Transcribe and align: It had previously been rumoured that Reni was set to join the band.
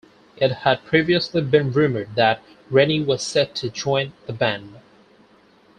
It 0.35 0.51
had 0.51 0.83
previously 0.83 1.43
been 1.43 1.71
rumoured 1.71 2.15
that 2.15 2.41
Reni 2.71 3.03
was 3.03 3.21
set 3.21 3.53
to 3.57 3.69
join 3.69 4.13
the 4.25 4.33
band. 4.33 4.77